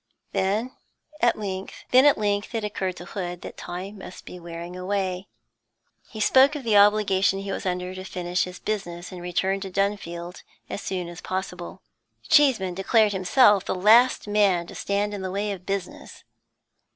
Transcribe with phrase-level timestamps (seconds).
[0.31, 0.71] Then
[1.21, 5.27] at length it occurred to Hood that time must be wearing away;
[6.09, 9.69] he spoke of the obligation he was under to finish his business and return to
[9.69, 10.41] Dunfield
[10.71, 11.83] as soon as possible.
[12.27, 16.23] Cheeseman declared himself the last man to stand in the way of business.